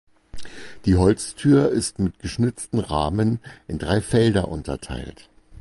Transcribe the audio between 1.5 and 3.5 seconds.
ist mit geschnitzten Rahmen